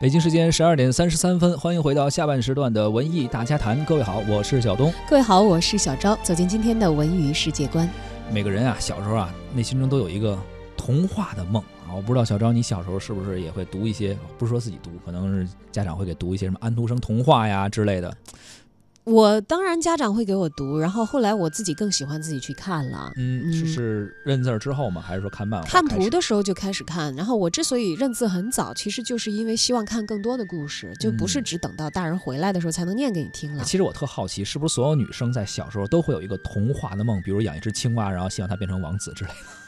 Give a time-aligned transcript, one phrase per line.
[0.00, 3.84] 北京时间十二点三十三分，欢迎回到下半时段的文艺大家谈。
[3.84, 4.90] 各位好，我是小东。
[5.06, 6.16] 各位好，我是小昭。
[6.22, 7.86] 走进今天的文娱世界观。
[8.32, 10.38] 每个人啊，小时候啊，内心中都有一个
[10.74, 11.92] 童话的梦啊。
[11.94, 14.16] 我不知道小昭，你小时候是不是也会读一些？
[14.38, 18.10] 不是说自己读，可能是家长会给读一些什么安徒生童话呀之类的。
[19.04, 23.10] 我当然家长会给我读，然后后来我自己更喜欢自己去看了。
[23.16, 25.00] 嗯，是是认字儿之后吗？
[25.00, 25.68] 还是说看漫画？
[25.68, 27.14] 看图的时候就开始看。
[27.16, 33.64] 然后我之所以认字很早，其实就是因为希望看更多的故事，就不是只等到大人回来的时候才能念给你听了。
[33.64, 39.59] 其实我特好奇，是不是所有女生在小时候都会有一个童话的梦，比如养一只青蛙，然后希望它变成王子之类的？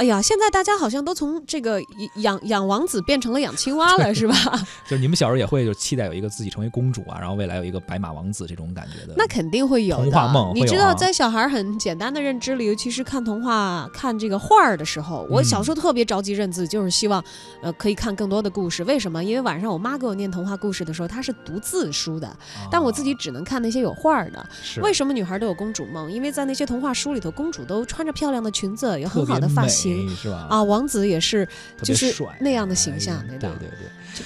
[0.00, 1.78] 哎呀，现在大家好像都从这个
[2.22, 4.34] 养养王子变成了养青蛙了，是吧？
[4.88, 9.12] 就是你们小时候也会就期待有一个自己成为公主啊，然后未来有一个白马王子这种感觉的。
[9.14, 10.54] 那肯定会有童话梦。
[10.54, 17.22] 你知道，在小孩很简单的认知里，尤其是看童话、看这个画儿的时候，我小时候特别着急认字，就是希望
[17.62, 18.82] 呃可以看更多的故事。
[18.84, 19.22] 为什么？
[19.22, 22.34] 因为晚上我妈给我念童话故事的时候，她是读字书的，
[22.70, 24.48] 但我自己只能看那些有画儿的。
[24.80, 26.10] 为什么女孩都有公主梦？
[26.10, 30.46] 因为在那些童话书里头，公主都穿着漂亮的裙子，有很好的发型，是吧？
[30.50, 30.62] 啊。
[30.62, 31.46] 王子也是，
[31.82, 34.24] 就是那样的形象，对对对。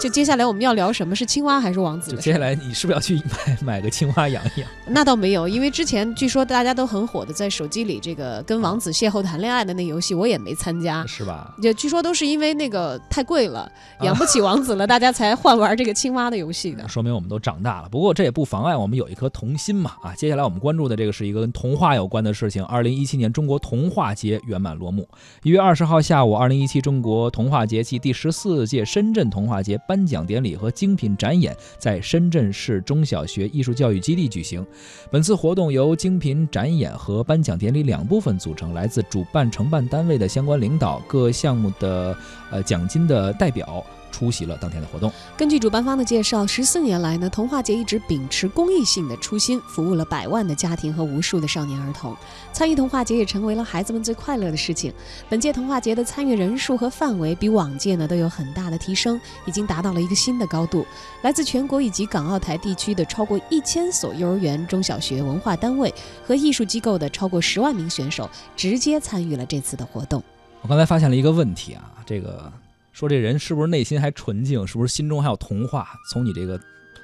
[0.00, 2.10] 就接下来我们要聊什么是青蛙还是王子？
[2.10, 4.68] 就接下来你是不是要去买买个青蛙养一养？
[4.86, 11.54] 那倒没有，因为之前据说大家都很火的，在手机里这个跟王子邂逅谈恋爱的那游戏，我也没参加，是吧？
[11.62, 13.70] 也据说都是因为那个太贵了，
[14.02, 16.86] 养不起王子了，大家才换玩这个青蛙的游戏的。
[16.88, 20.14] 说明我们都长大了，不过这也不妨碍我们有一颗童心嘛啊！
[20.14, 22.64] 接下来我们关注的这个是一个跟童话有关的事情。
[22.66, 25.08] 二零一七年中国童话节圆满落幕，
[25.42, 34.64] 一月二十号下午，二零一七中国童话节暨第十四届深圳童话节颁奖典礼和精品展演在深圳市中小学艺术教育基地举行。
[35.10, 42.16] 本次活动由精品展演和颁奖典礼两部分组成，来自主办承办单位的相关领导、各项目的
[42.50, 43.84] 呃奖金的代表。
[44.10, 45.12] 出席了当天的活动。
[45.36, 52.16] 根据主办方的介绍，十四年来呢，童话节一直秉持公益性的初心，服务了百万的家庭和无数的少年儿童。
[52.52, 54.92] 参与童话节也成为了孩子们最快乐的事情。
[55.28, 60.86] 本届童话节的参与人数和范围比往届呢都有很大的提升，已经达到了一个新的高度。
[61.22, 65.92] 来自全国以及港澳台地区的超过一千所幼儿园、中小学、文化单位
[66.26, 70.22] 和艺术机构的超过十万名选手直接参与了这次的活动。
[70.62, 72.50] 我刚才发现了一个问题啊，这个。
[72.96, 74.66] 说这人是不是内心还纯净？
[74.66, 75.86] 是不是心中还有童话？
[76.10, 76.58] 从你这个。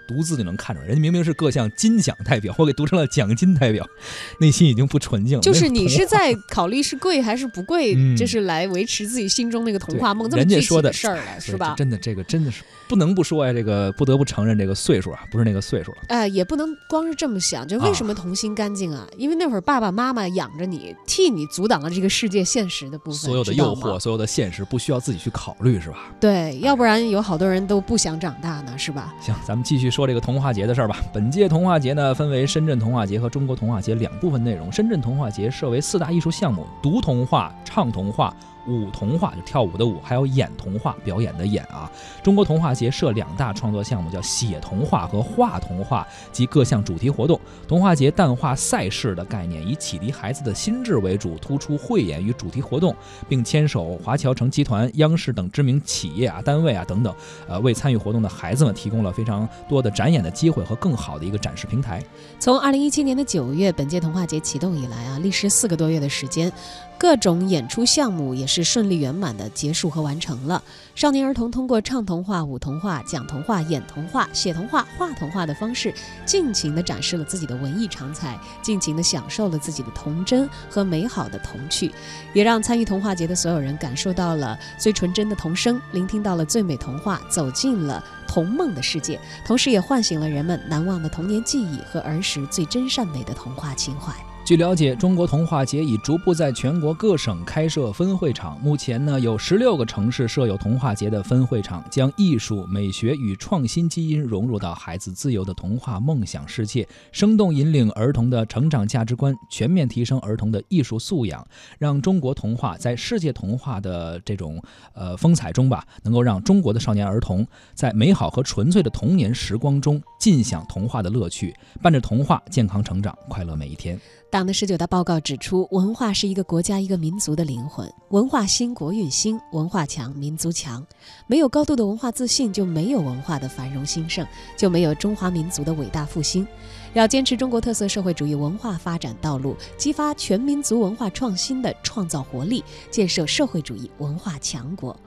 [0.07, 3.87] 读字就能看出来，人家明明是各项金奖代表，我给读成了奖金代表，
[4.41, 5.43] 内心已经不纯净了。
[5.43, 11.75] 就是你是在考虑是贵还是不贵，就是来维持自己心中那个童话梦这么具体的事儿了，是吧？
[11.77, 15.99] 真的，这个真的是不能不说呀，这个不得不承认，这个岁数啊，不是那个岁数了。
[16.09, 19.07] 哎，也不能光是这么想，就为什么童心干净啊？
[19.17, 26.13] 因为那会儿爸爸妈妈养着你，替你阻挡了这个世界现实的部分，所有的诱惑，所有的现实不需要自己去考虑，是吧？
[26.21, 29.15] 对，要不然有好多人都不想长大呢，是吧？
[29.21, 30.97] 行，咱们继续说这个童话节的事儿吧。
[31.13, 34.73] 本届童话节呢，分为深圳童话节和中国童话节两部分内容。
[34.73, 38.35] 深圳童话节设为四大艺术项目：读童话、唱童话。
[38.67, 41.91] 舞童话就跳舞的舞，还有演童话表演的演啊。
[42.23, 47.41] 中国童话节设两大创作项目，叫写童话和画童话及各项主题活动。
[47.67, 52.95] 童话节淡化赛事的概念，以启迪孩子的心智为主，突出汇演与主题活动，
[53.29, 57.15] 并牵手华侨城集团、央视等知名企业啊、单位啊等等，
[57.49, 62.03] 呃，为参与活动的孩子们提供了非常多的展演的机会和更好的一个展示平台。
[62.39, 66.53] 从二零一七年的九月，本届童话节启动以来啊，历时四个多月的时间。
[66.99, 70.63] 各种演出项目也是顺利圆满的结束和完成了。
[70.95, 75.95] 少年儿童通过唱童话、舞童话、讲童话、演童话、写童话、画童话的方式，
[76.27, 81.91] 尽情地展示了自己的文艺长才，尽情地享受了自己的童真和美好的童趣，
[82.35, 94.13] 也让参与童话节的所有人感受到了最纯真的童声，聆听到了最美童话，走进了童梦的世界，同时也唤醒了人们难忘的童年记忆和儿时最真善美的童话情怀。
[94.45, 98.61] 据了解，中国童话节已逐步在全国各省开设分会场。
[98.61, 111.47] 目前呢，有十六个城市设有童话节的分会场，将艺术、美学与创新基因融入到孩子自由的童话梦想世界，生动引领儿童的成长价值观，全面提升儿童的艺术素养，
[111.79, 114.61] 让中国童话在世界童话的这种
[114.93, 123.97] 呃风采中吧，能够让中国的少年儿童在美好和纯粹的童年时光中尽享童话的乐趣，伴着童话健康成长，快乐每一天。
[124.33, 127.87] 党的十九大报告指出，文化是一个国家、一个民族的灵魂。
[128.09, 130.83] 文化兴，国运兴；文化强，民族强。
[131.27, 134.27] 没有高度的文化自信，就没有文化的繁荣兴盛，
[134.57, 136.47] 就没有中华民族的伟大复兴。
[136.95, 144.99] 要坚持中国特色社会主义文化发展道路，激发全民族文化创新的创造活力，建设社会主义文化强国。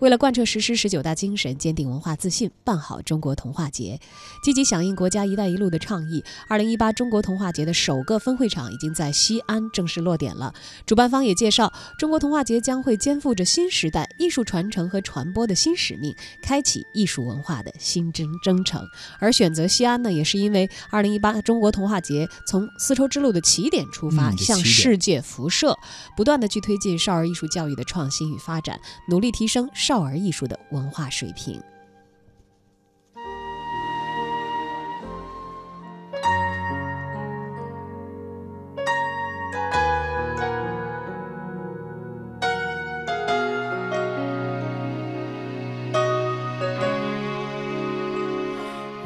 [0.00, 4.00] 为了贯彻实施十九大精神，坚定文化自信，办好中国童话节，
[4.42, 10.52] 积极响应国家“一带一路”的倡议，二零一八中国童话节的首个分会场已经在西安正式落点了。
[10.84, 18.84] 主办方也介绍，中国童话节将会肩负着新时代艺术传承和传播的新使命，开启艺术文化的新征征程。
[19.18, 25.76] 而选择西安呢，也是因为二零一八中国童话节从丝绸之路的起点出发，向世界辐射，
[26.16, 31.62] 不断的去推进少儿艺术教育的创新与发展，努力提升少儿艺术的文化水平。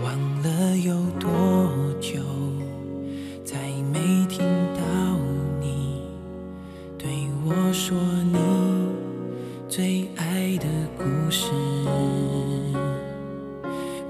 [0.05, 2.23] 忘了有多久，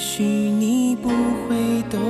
[0.00, 2.00] 也许你不会懂，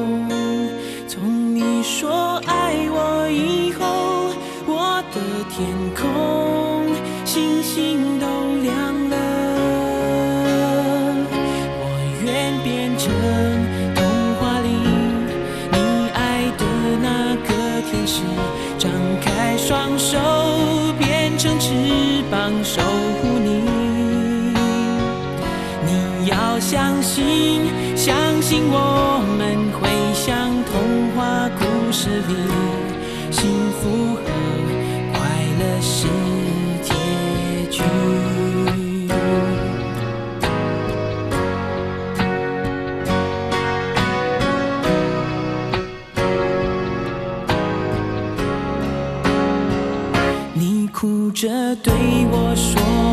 [1.09, 4.31] 从你说爱我以后，
[4.65, 5.21] 我的
[5.51, 5.67] 天
[5.97, 6.87] 空
[7.25, 8.10] 星星
[28.03, 32.35] 相信我们会像童话故事里
[33.31, 34.23] 幸福和
[35.13, 35.21] 快
[35.59, 36.09] 乐是
[36.81, 36.95] 结
[37.71, 37.83] 局
[50.55, 51.93] 你哭着对
[52.31, 53.10] 我说